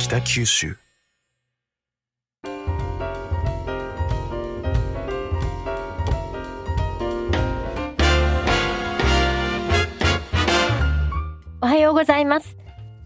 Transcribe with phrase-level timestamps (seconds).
[0.00, 0.74] 北九州。
[11.60, 12.56] おはようございます。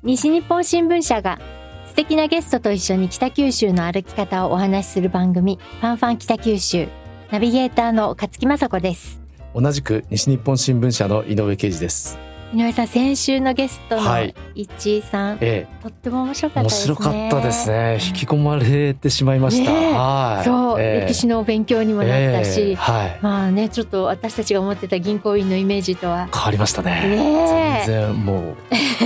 [0.04, 1.40] 西日本新聞社が
[1.86, 6.86] 素敵なゲストと一緒に北九州の歩き方をお話しする番組ファンファン北九州
[7.32, 9.20] ナビゲーターの勝木雅子です。
[9.52, 12.33] 同じく西日本新聞社の井上啓二です。
[12.52, 17.98] 井上さん先週のゲストのはい市井さん、えとっても面白かえ、面ったですね白かったですね。
[18.00, 19.72] 引き込まれてしまいました。
[19.72, 20.44] ねえはい。
[20.44, 23.18] そう、ええ歴史のお勉強にもなったし、ええはい。
[23.20, 26.90] まあねちょっと私たちが思ってた銀行員のイメージとは変わりましたね。
[27.08, 28.54] ねえ全然も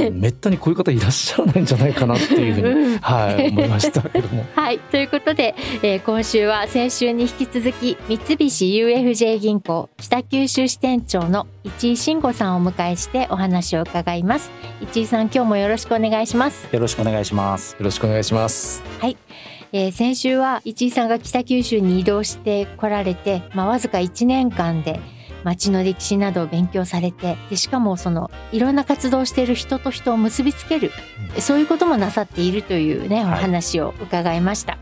[0.06, 4.44] うめったにこういう方いらっしゃらないんじゃないかなっていうふうに、うんはい思いましたけども。
[4.54, 14.50] はいということで、えー今週は先週に引き続き三菱 UFJ 銀行北九州支店長の市井慎吾さんをお迎えしてお話を伺います
[14.80, 17.72] 市井さん今日もよろしくお願いします、よろしくお願いします。
[17.78, 18.82] よろしくお願いします。
[19.72, 24.98] えー先週は市井さんが北九州に移動してこられて、まあ、わずか1年間で
[25.44, 30.90] 町の歴史などを勉強されてでしかもそのいろんな活動をしている人と人を結びつける、
[31.38, 34.78] そういうこともなさっているというねおはい話を伺いました。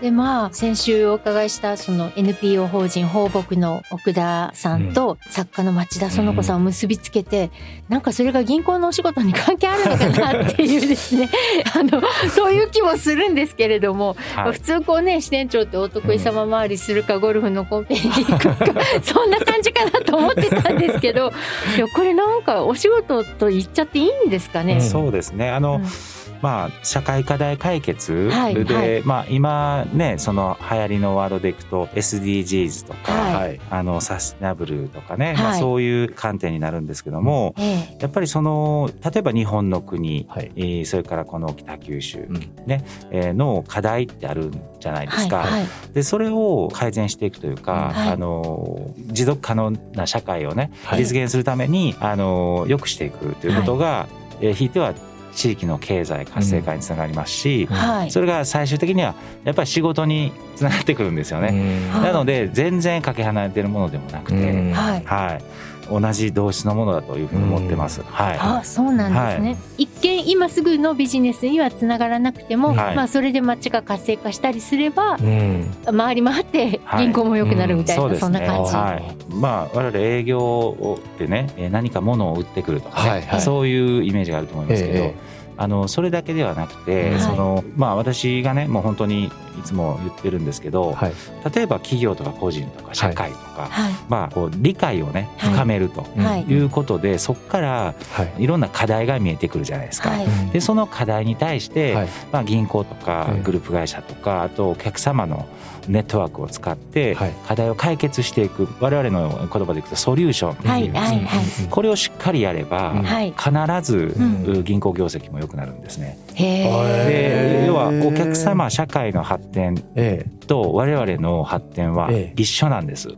[0.00, 7.50] でまあ先週お伺いしたその NPO 法人放牧の奥田さんと作家の町田園子さんを結びつけて、
[7.88, 11.28] なんかそれが銀行のお仕事に関係あるのかなっていうですね。
[11.74, 14.52] あのそういう気もするんですけれども、はい。
[14.52, 18.56] 普通こうね支店長ってお得意様回りするか、ゴルフのコンペに行くか
[19.02, 21.32] そんな感じかなと思ってたんですけど
[21.76, 24.80] いやこれなんかお仕事と言っちゃっていいんですかね、うん。
[24.80, 25.50] そうですね。
[25.50, 28.64] あの、うんまあ社会課題解決で、はい。
[28.64, 29.02] はい。
[29.02, 33.34] まあ今ねその流行りのワードでいくと SDGs とか、はい。
[33.34, 33.60] はい。
[33.70, 37.54] あのサステナブルとかね、まあはいそういう観点になるんですけども。
[37.58, 37.98] ええ。
[38.00, 40.50] やっぱりその例えば日本の国、はい。
[40.56, 42.42] えーそれからこの北九州、うん。
[42.66, 45.38] えーの課題ってあるんじゃないですか。
[45.38, 45.50] はい。
[45.50, 45.66] はい。
[45.94, 48.08] でそれを改善していくというか、はい。
[48.12, 50.98] あの持続可能な社会をね、はい。
[51.04, 54.06] 実現するためにあの良くしていくということが、
[54.40, 54.94] えーひいては
[55.38, 58.10] 地域の経済活性化につながりますし、はい。
[58.10, 61.88] それが最終的にはやっぱり仕事につながってくるんですよね。
[61.92, 62.02] はい。
[62.02, 64.72] なので全然かけ離れてるものでもなくて、うん。
[64.72, 65.04] はい。
[65.04, 68.02] はい、同じ同質のものだというふうに思ってます。
[68.02, 68.38] はい。
[68.38, 75.70] あそうなんですね、は一見今すぐのビジネスにはつながらなくても、はいまあそれで街が活性化したりすればうん。
[75.96, 78.20] 回り回って銀行も良くなるみたいな、そうですね。
[78.20, 79.34] そんな感じ、はい。
[79.34, 85.14] まあ我々営業でね、えー何か物を売ってくるとかね、はいはいそういうイメージがあると思いますけど、え
[85.56, 91.12] あのそれだけではなくて、はいそのまあ私がねもう本当にいつも言ってるんですけど、はい。
[91.54, 93.92] 例えば企業とか個人とか社会とか、はい。
[94.08, 95.52] まあこう理解をねはい。
[95.52, 96.42] 深めるとはい。
[96.42, 98.42] いうことで、そこからはい。
[98.44, 100.10] いろんな課題が見えてくるじゃないですか。
[100.10, 100.26] はい。
[100.52, 102.08] でその課題に対して、はい。
[102.32, 103.42] まあ、銀行とかええ。
[103.42, 105.46] グループ会社とかあとお客様の
[105.88, 107.32] ネットワークを使ってはい。
[107.46, 111.24] 課題を解決していく我々の言葉でいくとソリューションっていうんですねはい。
[111.24, 111.44] はい。
[111.70, 112.94] これをしっかりやれば
[113.36, 113.52] 必
[113.82, 114.64] ずうん。
[114.64, 116.18] 銀行業績も良くなるんですね。
[116.36, 122.42] で要はお客様社会の発展えと我々の発展はええ。
[122.42, 123.08] 一緒なんです。
[123.10, 123.14] え。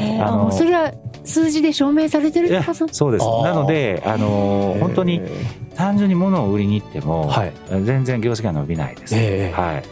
[0.00, 0.92] えああのそれは
[1.24, 3.26] 数字で証明されてるってことそうです。
[3.26, 4.80] なのであのあ。
[4.80, 5.30] 本当にえ
[5.74, 7.52] 単純に物を売りに行ってもはい
[7.84, 9.14] 全然業績が伸びないです。
[9.16, 9.52] ええ。
[9.52, 9.76] はい。
[9.76, 9.82] え。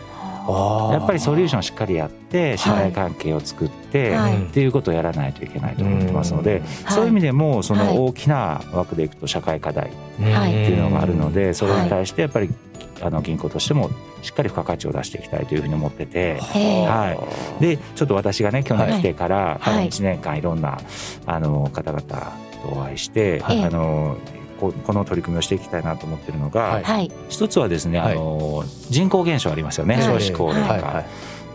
[0.46, 0.92] ああ。
[0.94, 4.36] やっぱりソリューションをしっかりやって信頼関係を作って、はい。
[4.42, 6.62] っていうことをやらないといけないと思ってますので、はい
[6.92, 7.94] そういう意味でもそはい。
[7.94, 12.50] の大きな枠でいくと社会課題っはいていうのがあるのでそれに対してやっぱり
[13.00, 13.90] あの銀行としても
[14.22, 16.38] しっかり付加価値を出していきたいというふうに思ってて。
[16.40, 17.16] は
[17.60, 17.62] い。
[17.62, 19.88] でちょっと私がね去年来てからはい。
[19.88, 20.78] 1年間いろんな
[21.26, 23.62] あの方々とお会いして、はい。
[23.62, 24.16] あの
[24.60, 26.84] ここの取り組みをしていきたいなと思ってるのが、はい。
[26.84, 27.12] はい。
[27.28, 30.04] 一つはですね、はいあの人口減少ありますよね、はい。
[30.04, 31.04] 少子高齢化、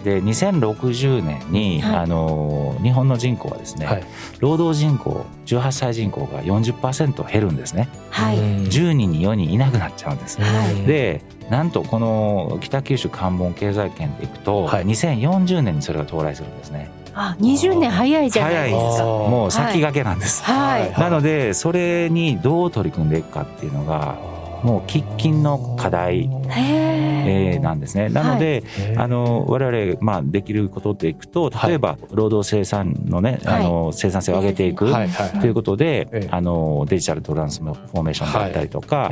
[0.04, 1.96] で2060年に、はい。
[1.98, 4.04] あの日本の人口はですね、はい。
[4.40, 7.90] 労働人口18歳人口が40%減るんですね。
[8.10, 8.38] はい。
[8.38, 10.86] 10人に4人いなくなっちゃうんです、はい。
[10.86, 14.86] でなんとこの北九州関門経済圏でいくと、はい。
[14.86, 16.90] 2040年にそれが到来するんですね。
[17.14, 18.78] あ20年早いじゃないですか。
[18.78, 19.08] 早いんですあー。
[19.08, 20.92] もう先駆けなんです、はい。
[20.92, 24.16] なのでそれにどう取り組んでいくかっていうのが
[24.64, 26.30] もう喫緊の課題。
[26.50, 26.87] へ
[27.32, 28.10] えーなんですね。
[28.10, 33.62] なので、へーあの我々まあできることでいくと例えば労働生産のね、はい。
[33.62, 35.08] あの生産性を上げていくはい。
[35.08, 35.30] はい。
[35.30, 35.40] はい。
[35.40, 36.28] ということで、ええ。
[36.32, 39.10] あのデジタルトランスフォーメーションだったりとか、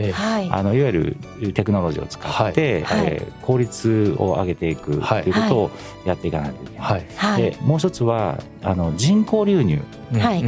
[0.52, 0.82] あのい。
[0.82, 3.00] わゆるテクノロジーを使って、はい。
[3.00, 3.08] はい。
[3.14, 5.24] えー効率を上げていくとはい。
[5.24, 5.72] いうことを
[6.06, 6.92] やっていかないといけない。
[6.94, 7.06] はい。
[7.16, 7.42] はい。
[7.44, 9.82] でもう一つはあの人口流入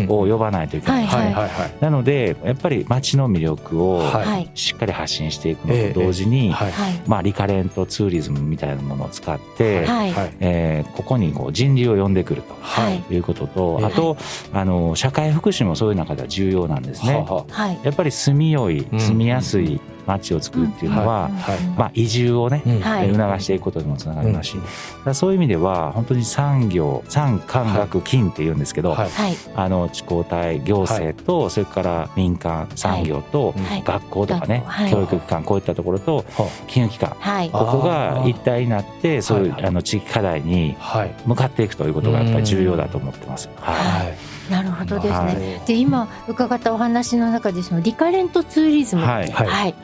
[0.10, 1.26] を呼ばないといけない、はい。
[1.26, 1.34] はい。
[1.34, 1.50] はい。
[1.50, 1.72] はい。
[1.80, 4.26] なのでやっぱり街の魅力をはい。
[4.26, 5.94] はいしっかり発信していくのええ。
[5.94, 7.02] と同時に、はいはい。
[7.06, 10.12] まあ、リカレントツーリズムみたいなものを使って、はい。
[10.12, 10.34] はい。
[10.40, 12.56] えーここにこう人流を呼んでくると。
[12.60, 13.04] はい。
[13.10, 14.18] いうことと、ええあと
[14.54, 17.26] あの社会福祉もそういう中では重要なんですね。
[17.28, 17.80] はい。
[17.84, 21.60] やっぱり住みよい、うん住みやすい街を作るっていうのは、はい。
[21.78, 24.68] まあ、移住をね、促していくことにもつながりますし、だか
[25.06, 29.10] らそういう意味では本当に産業産官学金っていうんですけど、はい。
[29.10, 29.36] はい。
[29.56, 33.84] あの地方体行政と、それから民間産業と、はい。
[33.84, 34.92] 学校とかね、はい。
[34.92, 36.24] 教育機関こういったところとは
[36.68, 41.14] 金融機関はいここが一体になってそういう、はいあの地域課題にはい。
[41.26, 43.50] 向かっていくということがやっぱり重要だと思ってます。
[43.58, 45.32] ははいなるほどですね、は
[45.64, 45.68] い。
[45.68, 49.04] で今伺ったお話の中でそのリカレントツーリズム。
[49.04, 49.32] はい。
[49.32, 49.48] はい。
[49.48, 49.76] はい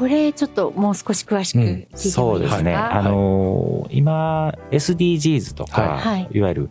[0.00, 6.28] これちょっともう少し詳しくうん聞いてもいいですか、そうですね、はあのー今 SDGs とか、はい。
[6.32, 6.70] い、わゆる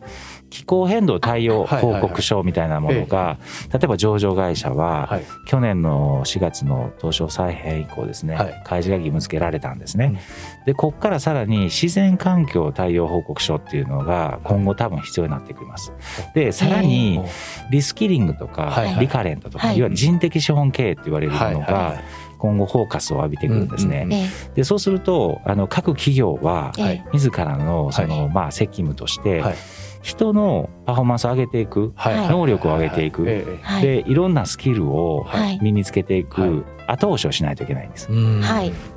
[0.49, 3.37] 気候変動対応報告書みたいなものが、
[3.71, 5.23] 例えば上場会社は、はい。
[5.45, 8.61] 去年の4月の東証再編以降ですね、はい。
[8.65, 10.19] 開示が義務付けられたんですね。
[10.65, 15.93] でここからさらに自然環境対応報告書っていうのが今後多分必要になってきます。
[16.33, 17.21] でさらに
[17.69, 19.77] リスキリングとか、はいリカレントとか、はい。
[19.77, 22.01] い、わゆる人的資本経営って言われるものが
[22.39, 24.03] 今後フォーカスを浴びてくるんですね。
[24.05, 28.29] うんえでそうするとあの各企業はええ自らのその、はい。
[28.29, 29.55] まあ、責務として、はい
[30.01, 32.29] 人のパフォーマンスを上げていく、はい。
[32.29, 33.81] 能力を上げていく、ええはい。
[33.81, 35.59] でいろんなスキルをはい。
[35.61, 36.51] 身につけていく、はい。
[36.87, 38.09] 後押しをしないといけないんです。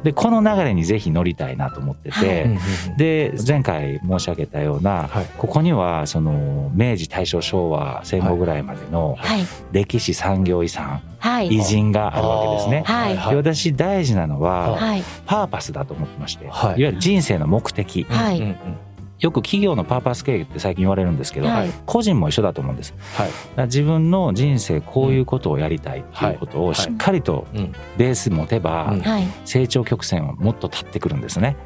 [0.03, 2.57] でこの流れにぜひ乗りたいなと思ってて、
[2.97, 5.27] で前回申し上げたような、はい。
[5.37, 9.45] ここにはその明治大正昭和戦後ぐらいまでのはい。
[9.73, 11.49] 歴史産業遺産、はい。
[11.49, 12.83] 偉人があるわけですね。
[12.87, 13.31] はい。
[13.31, 15.03] で私大事なのは、はい。
[15.27, 16.81] パーパスだと思ってまして、はい。
[16.81, 18.39] い、わゆる人生の目的、はい。
[18.39, 18.57] うんうん
[19.23, 21.71] よく企業のパーパス経営って最近言われるんですけど、はい。
[21.87, 22.93] 個人も一緒だと思うんです。
[23.15, 23.27] は
[23.63, 23.67] い。
[23.67, 27.73] 自分の人生こういうことをやりたいっていうことをしっかりとうん。
[27.97, 28.93] ベース持てば
[29.45, 31.57] 成長曲線はもっと立ってくるんですね。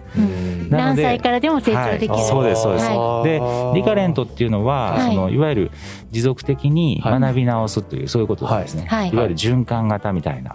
[0.69, 2.25] 何歳からでも成長できる、はい。
[2.25, 2.87] そうですそうです。
[2.87, 3.41] はで
[3.79, 5.15] リカレントっていうのは、はい。
[5.15, 5.71] そのいわゆる
[6.11, 9.09] 持続的に学び直すという、そういうことなんですね、はい。
[9.11, 10.53] い、わゆる循環型みたいな。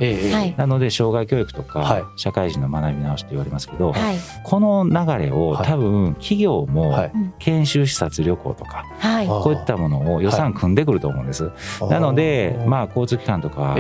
[0.58, 2.04] なので障害教育とか、はい。
[2.16, 4.18] 社会人の学び直しと言われますけど、はい。
[4.44, 5.68] この流れをはい。
[5.68, 7.12] 多分企業もはい。
[7.40, 9.26] 研修視察旅行とかはい。
[9.26, 11.52] あこういったものを予算組んでくると思うんです。
[11.90, 13.76] なのでまあ交通機関とか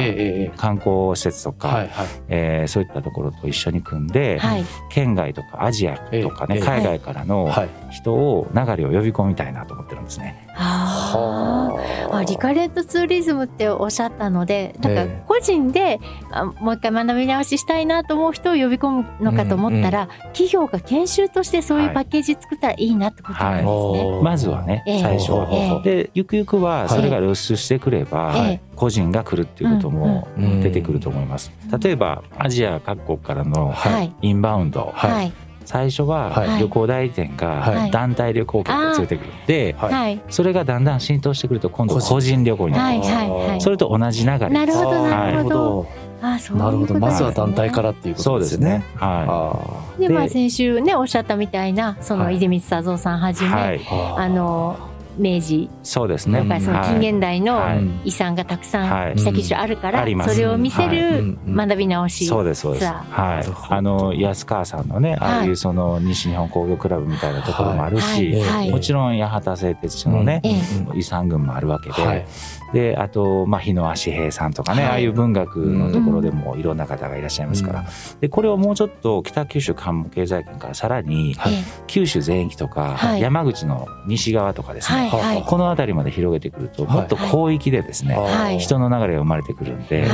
[0.57, 1.85] 観光施設とか、
[2.27, 4.63] ええーそういったところと一緒に組んで、はい。
[4.89, 7.69] 県外とかアジアとかね、ええ海外からのはい。
[7.91, 10.47] 人を流れを呼び込みたいなと思ってるんですね。
[10.55, 12.15] あー。
[12.17, 12.23] あ。
[12.23, 15.99] リカレントツーリズムっておっしゃったのでなんか人で
[16.31, 23.71] あもう一回学び直ししたいなと思う人を呼び込むのかと思ったら、企業が研修としてそういうパッケージ作ったらいいなってことなんですね。
[23.71, 25.01] はいまずはね、ええ。
[25.01, 25.49] 最初は。
[25.51, 26.03] ええ。
[26.03, 28.61] でゆくゆくはそれが露出してくれば、ええ。
[28.75, 30.61] 個人が来るっていうこともうんうん。
[30.61, 31.51] 出てくると思います。
[31.81, 34.13] 例えばアジア各国からのはい。
[34.21, 35.33] インバウンド、はいはい
[35.71, 36.59] 最初ははい。
[36.59, 37.85] 旅行代理店はい。
[37.85, 39.33] が団体旅行客を連れてくる。
[39.47, 39.93] ではい。
[39.93, 40.21] はい。
[40.29, 43.29] それがだんだん浸透してくると今度個人個人旅行になる、はい。
[43.49, 43.61] はい。
[43.61, 44.49] それと同じ流れ。
[44.49, 45.87] なるほどなるほど。
[46.21, 48.85] なあそういうなるほどまずは団体からっていうことですすね。
[48.95, 52.37] はあでまあで先週ねおっしゃったみたいなそのはい。
[52.37, 54.77] 出光佐三さんはじい、め、はい、ーあの
[55.17, 55.69] 明治。
[55.83, 56.41] そうですね。
[56.41, 58.09] とかその近現代のはい。
[58.09, 59.13] 遺産がたくさはい。
[59.13, 60.95] ん北九州あるから、それを見せはい。
[60.97, 62.85] る学び直し、そうですそうです。
[62.85, 63.45] はい。
[63.69, 68.35] あの安川さんのね、ああいうその西日本工業クラブみたいなところもあるし、
[68.69, 70.61] もちろん八幡製鉄所のね、ええ
[70.97, 72.25] 遺産群もあるわけで、はい
[72.73, 74.91] であとまあ日野足平さんとかね、はい。
[74.91, 77.85] ああいう文学のところでもいろんな方がいらっしゃいますから、
[78.19, 81.53] でこれをもうちょっと北九州関門経済圏からさらにはい。
[81.53, 83.21] え九州全域とか、はい。
[83.21, 85.11] 山口の西側とかですね、
[85.45, 86.95] この辺りまで広げてくるとはい。
[86.97, 88.59] もっと広域でですね、はい。
[88.59, 90.07] 人の流れが生まれてくるんで、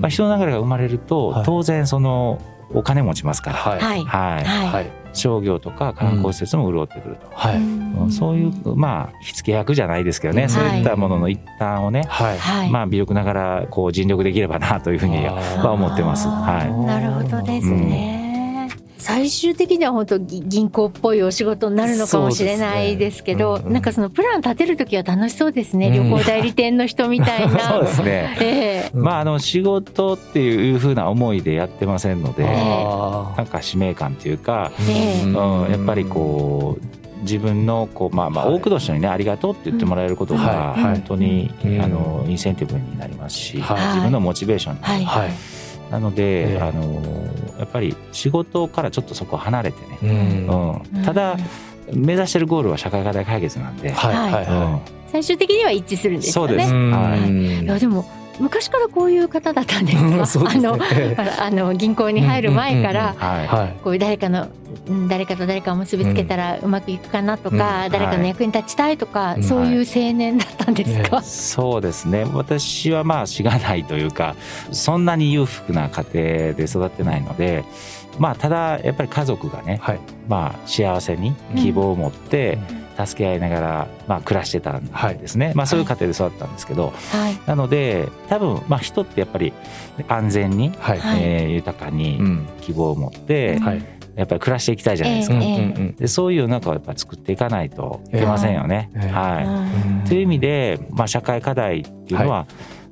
[0.00, 1.44] まあ、人の流れが生まれると、はい。
[1.44, 2.40] 当然その
[2.72, 3.80] お金持ちますから、はい。
[3.80, 4.44] はい。
[4.44, 5.04] はい。
[5.12, 8.10] 商業とか観光施設も潤ってくると、はいうん。
[8.10, 12.02] そういうまあ火付け役じゃないですけどね、はいそういったものの一端をね、
[12.70, 16.26] まあ微力ながらこう尽力できればなというふうには思ってます。
[16.26, 18.13] あはーなるほどですね。
[19.04, 23.60] 最終的には本当ぎ銀行っぽいお仕事になるのかもしれないですけどね。
[23.60, 23.72] うんうん。
[23.74, 26.10] なんかそのプラン立てる時は楽しそうですね、うん。
[26.10, 27.60] 旅行代理店の人みたいな。
[27.68, 28.36] そうですね。
[28.40, 28.46] え
[28.86, 28.90] え。
[28.94, 35.24] うんまああの仕事っていう風な思いでやってませんので、あなんか使命感というか、ーええ。
[35.24, 38.54] うん、やっぱりこう自分のこうまあまあはい。
[38.54, 41.82] 多くの人にねありがとうって言ってもらえることが本当にうん。
[41.82, 43.86] あのインセンティブになりますし、はい。
[43.88, 47.02] 自分のモチベーションになるはい、はいなのえで、えあの
[47.58, 50.82] やっぱり仕事からちょっとそこ離れてね、うん。
[50.96, 51.36] うん、ただ
[51.92, 54.14] 目指してるゴールは社会課題解決なんで、はい。
[54.32, 54.80] はいは
[55.12, 56.48] 最終的には一致するんですよね。
[56.48, 56.70] そうです。
[56.70, 56.90] いうん。
[56.90, 57.64] はい。
[57.64, 58.04] いやでも
[58.40, 59.92] 昔からこういう方だったんで
[60.26, 60.50] すか？
[60.50, 61.30] あのええ。
[61.40, 63.14] あの銀行に入る前から。
[63.82, 64.48] こういう誰かの
[64.88, 67.92] うん誰かと誰かを結びつけたらうまくいくかなとか、うん。
[67.92, 72.26] 誰かの役に立ちたいとか、うんそういう青年だったんですか、そうですね。
[72.32, 74.34] 私はまあしがないというか
[74.72, 77.64] そんなに裕福な家庭で育ってないので
[78.18, 80.00] まあただやっぱり家族がね、はい。
[80.26, 82.58] まあ、幸せに希望を持って
[82.96, 84.84] 助け合いながら、まあ、暮らしてたん
[85.18, 87.38] ですね、まあ、そういう家庭で育ったんですけど、はい。
[87.46, 89.52] なので多分まあ人ってやっぱり
[90.08, 90.98] 安全に、はい。
[91.00, 92.48] はいえー豊かにうん。
[92.60, 93.84] 希望を持って、うんはい。
[94.16, 95.38] やっぱり暮らしていきたいじゃないですか。
[95.98, 98.90] でそういう中をやっぱ作っていかないといけませんよね。
[98.94, 99.12] ええ。
[99.12, 99.44] はい。
[99.44, 100.04] うん。
[100.04, 102.46] という意味で、まあ、社会課題っていうのは、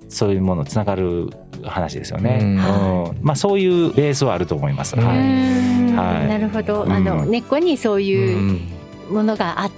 [0.08, 1.30] そういうものつながる
[1.64, 2.38] 話ですよね。
[2.42, 2.48] うん。
[2.48, 3.18] うん。
[3.22, 4.96] まあ、そういうベースはあると思います。
[4.96, 5.06] はい。
[5.06, 5.96] ん。
[5.96, 6.28] はい。
[6.28, 6.92] なるほど、うん。
[6.92, 9.14] あの根っこにそうういうん。
[9.14, 9.70] ものがあっ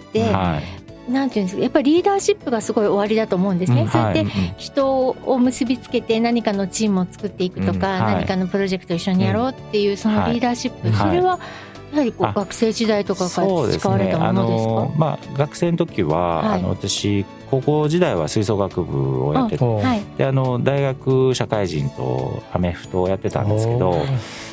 [1.09, 3.83] なんていうんですかやっぱりリーダーシップがすごい終わりだと思うんですね。
[3.83, 8.14] うんそうやってはい人を結びつけて何かのチームを作っていくとか、うんはい。
[8.14, 10.97] 何かのプロジェクトを一緒にやろうっていうそのリーダーシップ、はい。
[10.97, 11.38] それは
[11.92, 13.47] やはりこうあ学生時代とかから。
[13.47, 14.71] 培われたあものですか？
[14.71, 16.59] のまあ学生の時は、はい。
[16.61, 19.64] あの私高校時代は吹奏楽部をやってて、
[20.16, 23.90] であの大学社会人とアメフトをやってたんですけど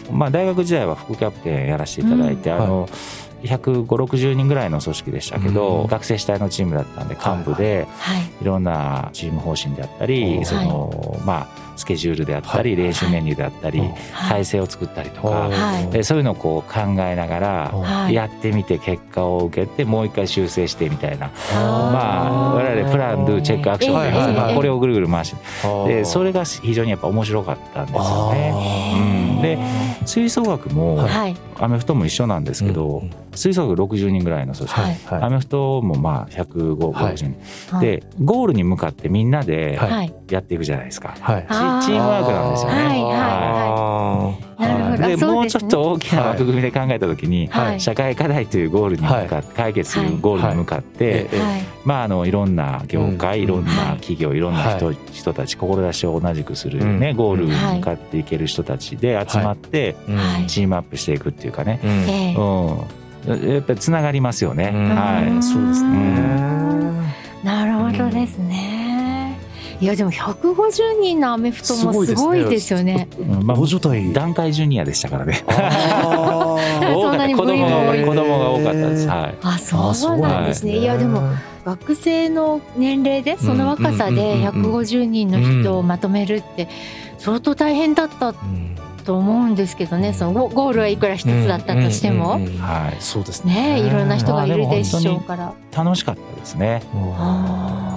[0.09, 2.61] お、まあ大学時代は副キャプテンやらせていただいて、うん。
[2.61, 2.89] あの。
[3.43, 5.87] 15060人ぐらいの組織でしたけど、うん。
[5.87, 8.23] 学生主体のチームだったんで幹部ではい。
[8.41, 12.83] いろんなチーム方針であったおりその、まあスケジュールであったり、はい。
[12.83, 13.95] 練習メニューであったり、はい。
[14.29, 15.87] 体制を作ったりとか、はい。
[15.89, 18.13] でそういうのをこう考えながら、はい。
[18.13, 24.45] やってみて結果を受けてもう一回修正してみたいな、まあ我々プランドゥチェックアクションはいみたいなはい。
[24.47, 28.53] はいこれをぐるぐる回してでそれが非常にやっぱ面白かったんですよね。
[28.95, 29.57] うんで
[30.05, 31.35] 吹奏楽もはい。
[31.59, 33.03] アメフトも一緒なんですけど、
[33.35, 35.21] 吹奏楽60人ぐらいの組織、はい。
[35.21, 37.15] アメフトもまあ150、はい。
[37.15, 37.35] 50
[37.69, 39.79] 人、でゴールに向かってみんなで
[40.29, 41.41] やっていくじゃないですか、はい。
[41.81, 42.75] チチームワークなんですよね。
[42.75, 47.81] はいでもうちょっと大きな枠組みで考えた時に、はい。
[47.81, 51.61] 社会課題というゴールに向かって、解決するゴールに向かって、えはい。
[51.83, 53.43] まあ、あのいろんな業界、うん。
[53.43, 57.15] いろんなはい企業、いろんな人,、は人たち志を同じくする、ねうん。
[57.15, 60.47] ゴールに向かっていける人たちで集まって、はい。
[60.47, 63.53] チームアップしていくっていうかね、うん。
[63.53, 64.71] やっぱりつながりますよね。
[64.73, 64.89] うん。
[64.89, 65.43] はい。
[65.43, 66.51] そうですね。
[67.43, 68.80] なるほどですね。
[69.81, 73.07] いやでも150人のアメフトもすごいですよね。
[73.17, 75.43] うんまあ団塊ジュニアでしたからね。
[76.93, 79.07] そんなに子供が多かったです。
[79.07, 79.35] はい。
[79.41, 80.77] あそうなんですね。
[80.77, 81.23] いやでも
[81.65, 86.67] 学生の年齢でその若さでうんうんうんうん150人の人をまとめるって
[87.17, 90.13] 相当大変だったうんと思うんですけどね。
[90.13, 92.39] そのゴゴールはいくら一つだったとしても。
[92.59, 92.97] はい。
[92.99, 93.75] そうですね。
[93.75, 95.53] ねいろんな人がいるでしょうから。
[95.75, 96.81] 楽しかったですね。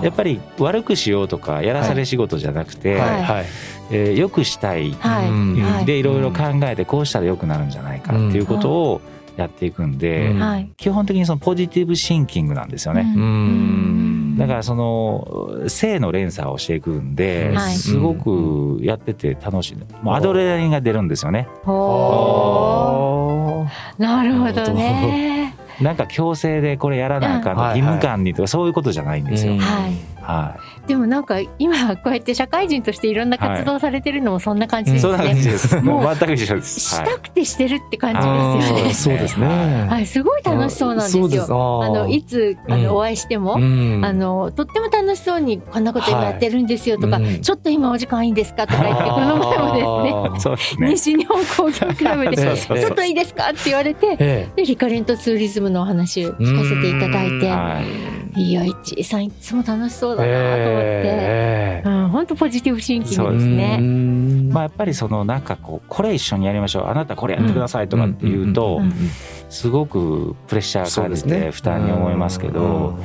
[0.03, 3.45] やっぱり悪くしようとかやらされ仕事じゃなくて、はいはい。
[3.91, 9.01] えー良くしたい、はいでいろいろ考えてこうしたら良くなるんじゃないかっていうことを
[9.37, 10.71] やっていくんで、うんはい。
[10.77, 13.13] 基本的にそのポジティブシンキングなんですよね。
[13.17, 13.23] うん。
[13.23, 14.04] うん
[14.37, 17.75] だからその性の連鎖をしていくんで、はい。
[17.75, 21.49] すごくやってて楽しい、もうアドレナリンが出るんですよね。
[23.99, 25.55] なるほどね。
[25.81, 29.61] なんか強制でこれやらなあかん義務感にとかそういうことじゃないんですよ、うん
[30.25, 30.59] はい。
[30.59, 35.13] はでもなんか今こうやって社会人としていろんな活動されてるのもそんな感じい、ですね。
[35.13, 35.81] そんな感じです。
[35.81, 38.95] もう全く一緒です、はいしたくてしてるって感じーですよね。
[38.95, 39.87] そうですね。
[39.89, 41.85] はい、すごい楽しそうなんですよ。
[41.85, 44.05] あのいつあうんのお会いしても、うん。
[44.05, 50.41] あのとっても楽しそうにこんなこと今やってるんですよとか、ちょっと今お時間いいですかとか言ってこの前もですね。
[50.41, 50.89] そうですね。
[50.91, 63.77] 西日本工業クラブで そうちそうそうょっといいですかって言われてえでリカレントツーリズムのお話を聞かせていただいてはいいや一井さんいつも楽しそうだなと思って、ええうん、本当ポジティブシンキングですえね。
[63.81, 64.49] うん。
[64.53, 68.93] まあ、やっぱりそのなんかこうこれ一緒にやりましょうあなたこれやってくださいとかって言うとうん
[69.51, 72.99] すごくプレッシャー感じて負担に思いますけど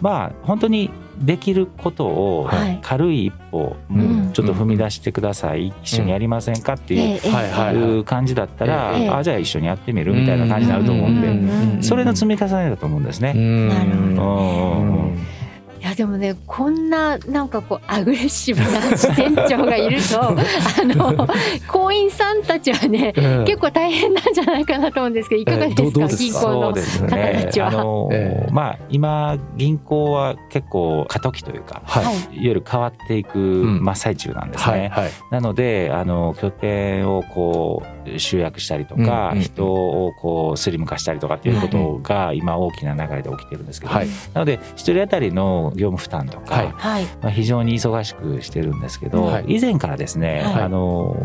[0.00, 2.78] まあ本当にできることをはい。
[2.82, 4.30] 軽い一歩、ん。
[4.32, 13.34] ちょっと踏み出してください、一緒にやりませんかっていう、感じだったら、ええあじゃあ一緒にやってみるみたいな感じになると思うんで、うんそれの積み重ねだと思うんですね。
[13.34, 15.04] なるほどうんうん。
[15.04, 15.26] うん
[15.80, 20.34] いやでもねこんななんかこうアグレッシブな支店長がいると あ
[20.84, 21.26] の
[21.68, 23.12] 行員さんたちはね
[23.46, 26.26] 結構大変なんじゃないかなと思うんですけどいかがですか、えどうどうですか？
[26.26, 27.60] 銀行の方たねち。
[27.60, 27.68] は。
[27.68, 28.50] あのええ。
[28.52, 32.04] まあ今銀行は結構過渡期というか、はい。
[32.04, 33.80] はいいわゆる変わっていくん。
[33.82, 34.72] 真っ最中なんですね。
[34.72, 35.10] はいはい。
[35.30, 37.59] なのであの拠点をこう
[38.18, 44.08] 集約したりとか、人をこうスリム化したりとかっていうことが今大きな流れで起きてるんですけど、はい。
[44.34, 46.74] なので一人当たりの業務負担とか、
[47.22, 49.56] まあ、非常に忙しくしてるんですけど、はい。
[49.56, 50.62] 以前からですね、はい。
[50.62, 51.16] あの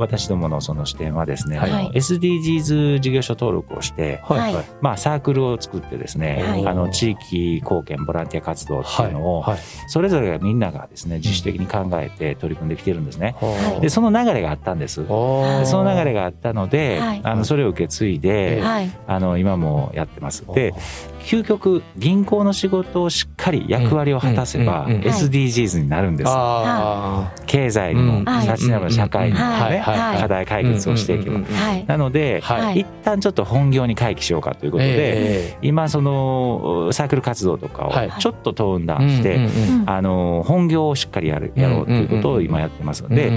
[0.00, 1.90] 私どものその視点はですね、はい。
[1.94, 4.54] SDGs 事業所登録をして、はい。
[4.54, 4.64] はい。
[4.80, 6.66] まあ、サークルを作ってですね、はい。
[6.66, 9.58] あの地域貢献ボランティア活動っていうのを、はい。
[9.86, 13.36] それぞれがみんながですね自主的に考えて取り組んできてるんですね。
[13.40, 13.80] はい。
[13.80, 15.02] でその流れがあったんです。
[15.02, 17.20] はいでその流れがあったので、はい。
[17.22, 18.90] あのそれを受け継いで、はい。
[19.06, 20.44] あの今もやってます。
[20.54, 20.74] で
[21.20, 26.30] 究極銀行の仕事をしっかり役割を果たせば SDGs になるんです。
[26.30, 29.44] あ経済にもうんはいサステナブル社会にもね
[29.78, 31.40] はい課題解決をしていけば。
[31.40, 39.48] はいなので、はい一旦ちょっと本業に回帰しようかということで、今そのサークル活動とかをちょっとトーンダウンして、
[39.86, 43.32] あの本業をしっかりやるやろうということを今やってますので、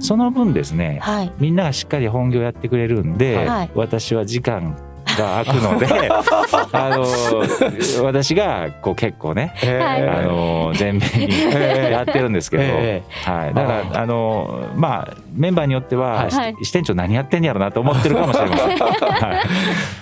[0.00, 4.76] その分ですね、はいみんながしっかり本業やってくれるんで、はい私は時間
[5.16, 5.86] が空くので
[6.72, 10.08] あの私がこう結構ね、はい。
[10.08, 16.56] あの前面にやってるんですけど、えはい、だからあのまあメンバーによっては、はい。
[16.62, 18.78] 支店長何やってんやろなと思ってるかもしれません。
[18.78, 19.42] は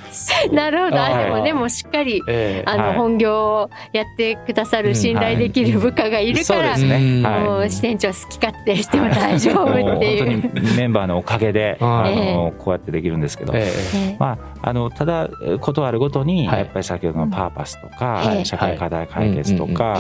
[0.01, 0.04] い
[0.53, 0.97] なるほど。
[0.97, 1.25] あはい。
[1.25, 2.71] でもでもしっかりええ。
[2.71, 2.97] あのはい。
[2.97, 7.67] 本業をやってくださる信頼できる部下がいるからそうんもはい。
[7.67, 10.41] う支店長好き勝手しても大丈夫っていう。
[10.43, 12.13] 本当にメンバーのおかげで、 はい。
[12.13, 13.99] あのこうやってできるんですけど、ええ。
[13.99, 15.29] ねまあ、あのただ
[15.61, 16.59] ことあるごとに、はい。
[16.61, 18.47] やっぱり先ほどのパーパスとか、はい。
[18.47, 19.99] 社会課題解決とか、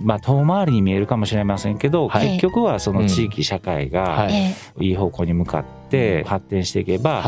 [0.00, 2.28] まあ、遠回りに見えるかもしれませんけど、はい。
[2.28, 4.28] 結局はその地域社会はが
[4.80, 5.81] いい方向に向かって
[6.26, 7.22] 発展していけば、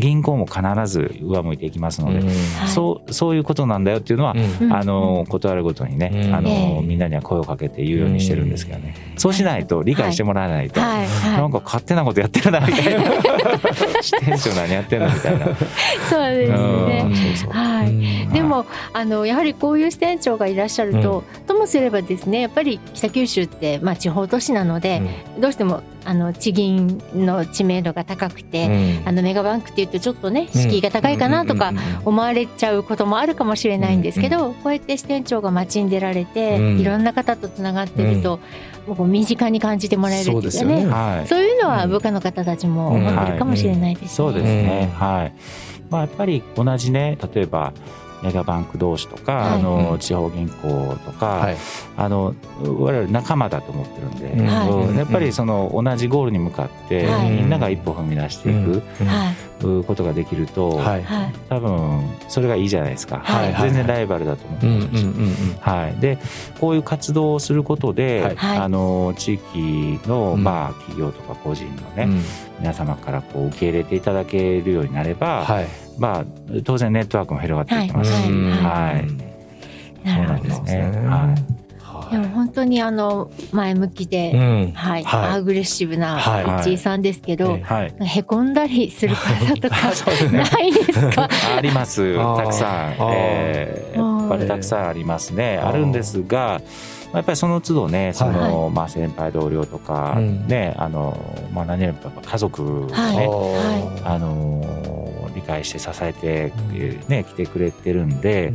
[0.00, 2.28] 銀行も必ず上向いていきますので、
[2.66, 4.34] そうそういうことなんだよっていうのは、
[4.70, 6.34] あのことあるごとにね、うん。
[6.34, 6.82] あのええ。
[6.82, 11.06] みんなには声をかけて言うようにしてるんですけどね、そうしないと理解してもらわないと、はい。
[11.06, 13.04] はなんか勝手なことやってるなみたいな。
[14.02, 15.46] 支店長何やってんのみたいな。
[15.46, 15.48] い
[16.08, 16.86] そうですうん。
[16.86, 17.04] ね。
[17.50, 18.32] はい。
[18.32, 25.02] でもあのやはりこういう支店長がいらっしゃると、ともすればですねやっぱり北九州ってまあ地方都市なので、
[25.38, 31.72] どうしてもあの地銀の知名度が高くて、あのメガバンクっていうとちょっとね敷居が高いかなとか
[32.04, 36.80] 思われちゃうこともあるかもしれないんですけど、こうやって支店長が街に出られて、うん。
[36.80, 38.40] いろんな方とつながってると、
[38.86, 40.42] もう身近に感じてもらえるっていうかね。
[40.42, 40.86] そうですよね。
[40.86, 41.26] はい。
[41.26, 44.08] そういうのは部下の方たちも思ってるかもしれないですね。
[44.08, 45.32] そうですね、うんはい。
[45.90, 47.72] まあやっぱり同じね例えば
[48.22, 49.60] メガバンク同士とか、はい。
[49.60, 49.98] あのうん。
[49.98, 51.56] 地方銀行とか、はい。
[51.96, 54.96] あの我々仲間だと思ってるんで、はいうん。
[54.96, 59.49] やっぱりその同じゴールに向かって、はいみんなが一歩踏み出していく、はい
[59.86, 61.02] ことができると、はい。
[61.02, 61.32] はい。
[61.48, 63.54] 多分それがいいじゃないですか、はい。
[63.60, 65.06] 全然ライバルだと思ってうんうんますし、
[65.60, 66.18] はい、で
[66.60, 68.36] こういう活動をすることで、はい。
[68.36, 68.58] はい。
[68.58, 70.44] あの地域の、うん。
[70.44, 72.22] まあ、企業とか個人のね、うん。
[72.60, 75.66] 皆様からこう受け入れていただけるようになれば、はい。
[75.98, 76.24] まあ、
[76.64, 80.06] 当然ネットワークも広がっていきますし、うんはい。
[80.06, 80.50] なるほど。
[80.50, 81.06] そうなんですね。
[81.06, 81.34] は
[82.10, 84.72] でも本当にあの前向きで、うん。
[84.74, 85.30] はい、はい。
[85.32, 86.64] アグレッシブなはい。
[86.64, 90.38] 市井さんですけど、はい、へこんだりする方とか そうですね。
[90.38, 91.28] ないですか？
[91.56, 92.16] あります。
[92.36, 96.60] たくさん、えーやっぱりたくさんありますね、あるんですが
[97.12, 100.46] まあやっぱりその都度ねその、まあ、先輩同僚とか、うん。
[100.46, 101.18] ねあの、
[101.52, 103.16] まあ、何よりも家族がはい。
[103.16, 104.39] ね、はあの
[105.50, 106.52] 理解して支えて、
[107.08, 108.52] ね、来てくれてるんで、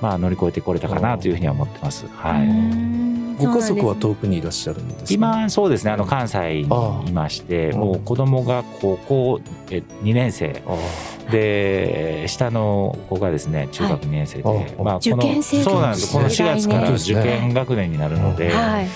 [0.00, 2.06] まあ、乗り越えてこれたかなというふうには思ってます。
[2.08, 2.92] はい。
[3.38, 5.14] ご家族は遠くにいらっしゃるんですか？
[5.14, 5.90] 今そうですね。
[5.90, 10.62] あの関西にいましてもう子供が高校え2年生。
[10.66, 10.76] あ
[11.30, 14.58] で下の子がですね中学2年生で、はい。
[14.58, 16.12] まあ、この受験生そうなんです。
[16.12, 18.88] この4月から来受年験学年になるので、はい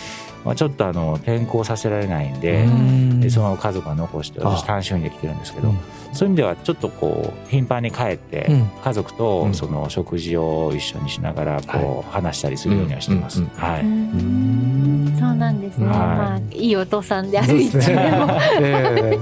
[0.46, 3.20] まあ、ちょっとあの転校させられないんあで,、うん。
[3.20, 5.78] でその家族が残して私あ単身で来てるんですけど、うん。
[6.12, 8.70] そういう意味ではちょっとこう頻繁に帰って、うん。
[8.82, 9.54] 家族うとん。
[9.54, 13.42] その食事を一緒にしながらこう話したりするようにはしてます。
[13.56, 15.16] はい、うん。
[15.18, 15.86] そうなんですね。
[15.88, 15.96] はい。
[15.96, 17.96] まあいいお父さんである一そうですね。
[17.96, 18.32] 面も。
[18.60, 19.18] え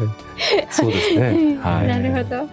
[0.61, 0.67] え。
[0.71, 1.57] そうですね。
[1.63, 1.89] はい。
[1.89, 2.49] なるほど。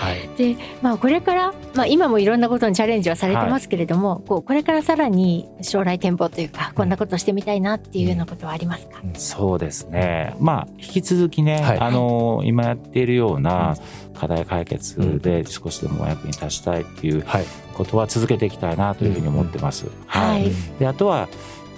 [0.00, 0.28] ははい。
[0.36, 10.34] で、まあ、これから、まあ、今もいろんなことにチャレンジはされてますけれども、こうこれからさらに将来展望というかこんなことしてみたいなっていうようなことはありますか、そうですね。
[10.40, 11.78] まあ引き続きね、はい。
[11.78, 13.76] あの今やっているような
[14.14, 17.44] 課題解決で少しでも役に立ちたいっていうはい。
[17.74, 19.86] ことは続けていきたいなというふうに思ってます。
[20.06, 20.50] はい。
[20.78, 21.28] であとは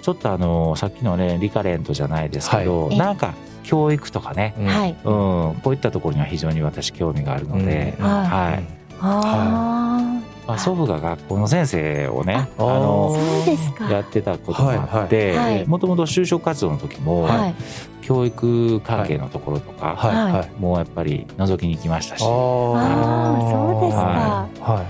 [0.01, 2.97] ちょっとあのさっきのねリカレントじゃないですけど、はい。
[2.97, 4.65] なんか教育とかね、うん。
[4.67, 4.91] はい。
[4.91, 4.95] うん、
[5.61, 8.63] こういったところには非常に私興味があるので、うんはい。
[9.01, 13.89] あまあ、祖父が学校の先生をね、ああのそうですか。
[13.89, 17.55] やってたこともあってもともと就職活動の時も、はい。
[18.01, 20.33] 教育関係のところとか、はい。
[20.33, 20.49] はい。
[20.59, 22.29] もうやっぱり覗きに行きましたし、ああ
[23.51, 24.03] そうですか、
[24.59, 24.85] は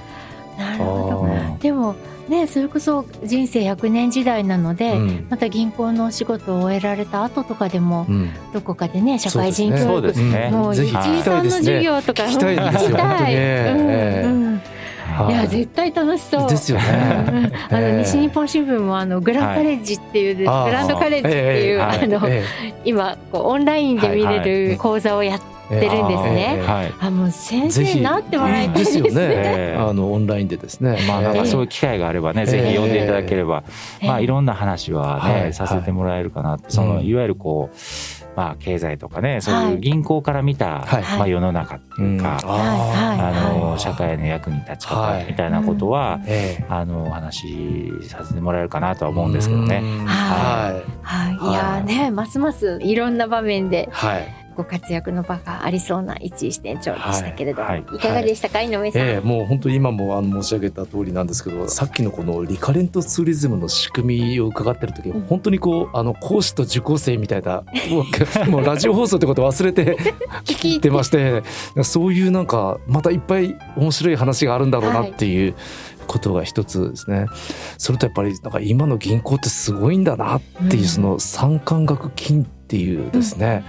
[0.58, 1.20] なるほど。
[1.22, 1.60] うん。
[1.60, 1.96] でも
[2.30, 4.76] ねそれこそ人生100年時代なのい。
[4.76, 5.28] で、うん。
[5.30, 8.30] また銀行のお仕事を終えられた後とかでもうん。
[8.54, 10.20] どこかでね社会人教育。
[10.52, 12.58] もう一井さんの授業とか聞きたいい。
[15.32, 16.50] や絶対楽しそう。
[16.50, 16.84] ですようん。
[17.44, 17.52] ね。
[17.70, 18.04] あのええ。
[18.04, 22.44] 西日本新聞もあのグランカレッジっていう、グランドカレッジっていう、あの、え
[22.86, 25.42] 今こうオンラインで見れる講座をやっ
[25.78, 26.56] えてるんですね。
[26.60, 26.94] ええはい。
[27.00, 29.04] あもう先生になってもらいたいですね。
[29.04, 29.34] ですよね。
[29.34, 30.98] ええあのオンラインでですね。
[31.08, 33.64] まあなんええかそういう機会があればね、ぜひ呼んでいただければ、
[34.02, 35.54] ええまあいろんな話はね、はい。
[35.54, 37.06] させてもらえるかなって、そのうん。
[37.06, 37.76] いわゆるこう
[38.36, 41.02] まあ経済とかね、そういう銀行から見た、はい。
[41.04, 42.50] まあ世の中っていうか、うん。
[42.50, 43.20] はい。
[43.20, 43.80] あのはい。
[43.80, 45.26] 社会の役に立ち方はい。
[45.26, 46.66] みたいなことは、ええ。
[46.70, 49.82] あのお話しさせてもらえるかなとは思うんですけどね。
[49.84, 50.06] うん。
[50.06, 50.84] ははい。
[51.04, 54.43] はい、いやーねますますいろんな場面ではい。
[54.54, 59.02] ご活躍の場がありそうな一位支店長でしたけれども、はいい、かがでしたか、井上さん？
[59.02, 67.64] ええもう本当に今もあの申し上げた通りなんですけどさっきのこのリカレントツーリズムの仕組みを伺ってる時、うん本当にこうあの講師と受講生みたいな
[68.50, 69.98] もうラジオ放送ってこと忘れて
[70.46, 71.44] 聞いてまして
[71.84, 75.56] そういうなんかまたいっぱい面白い話があるんだろうなっていう。
[76.06, 77.28] ことが一つですね。
[77.78, 83.64] それとやっぱりなんか今の銀行ってすごいんだなっていう、うんその産官学金っていうですね、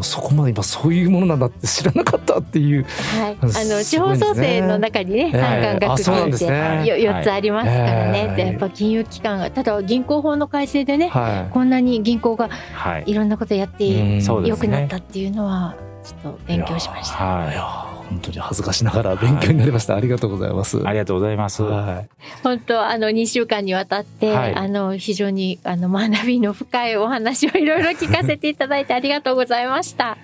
[0.00, 2.84] そこまで今そういうものなんだって知らなかったっていう。
[2.84, 5.40] はい、あの地方創生の中にね、ええ。
[5.40, 6.38] 産官あ学金っ
[6.84, 8.26] て四つありますからね。
[8.26, 11.52] はいでやっぱ金融機関がただ銀行法の改正でね、はい。
[11.52, 13.04] こんなに銀行がはい。
[13.06, 14.22] いろんなことやってうん。
[14.22, 14.48] そうですね。
[14.48, 17.24] 良くなったっていうのはちょっと勉強しました。
[17.24, 19.94] はい本当に恥ずかしながら勉強になりました。
[19.94, 20.78] ありがとうございます。
[20.78, 20.82] い。
[20.84, 21.62] ありがとうございます。
[21.62, 22.04] は
[22.42, 30.18] 本当あの2週間にわたって、はいあの非常にあの学びの深いお話をいろいろ聞かせていただいてありがとうございました。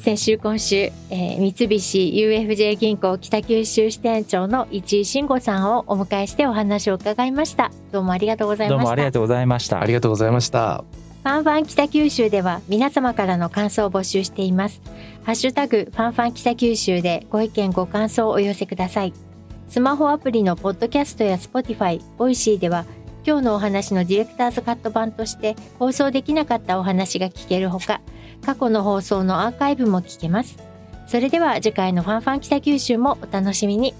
[0.00, 7.70] 先週今週、えー三菱 UFJ 銀行北九州支店長の市井慎吾さんをお迎えしてお話を伺いました。
[7.92, 9.12] どうもありがとうございましたどうもありが。
[9.12, 9.78] とうございました。
[9.78, 9.80] い。
[9.80, 10.84] ありがとうございました。
[11.22, 14.80] ファンファン北九州では皆様からの感想を募集しています。
[15.22, 19.12] ハッシュタグファンファン北九州でご意見ご感想をお寄せください。
[19.68, 22.86] スマホアプリのポッドキャストや Spotify、 Voicy では
[23.26, 28.00] 今日のお話のディレクターズカット版として放送できなかったお話が聞けるほか、
[28.42, 30.56] 過去の放送のアーカイブも聞けます。
[31.06, 33.92] それでは次回のファンファン北九州もお楽しみに。